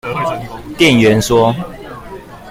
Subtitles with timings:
[0.79, 1.53] 店員說